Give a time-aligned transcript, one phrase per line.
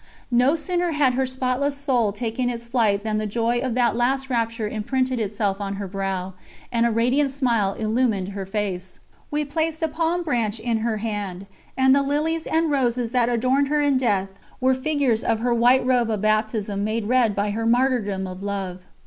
[0.31, 4.31] No sooner had her spotless soul taken its flight than the joy of that last
[4.31, 6.33] rapture imprinted itself on her brow,
[6.71, 8.99] and a radiant smile illumined her face.
[9.29, 11.45] We placed a palm branch in her hand;
[11.77, 14.29] and the lilies and roses that adorned her in death
[14.59, 18.79] were figures of her white robe of baptism made red by her Martyrdom of Love.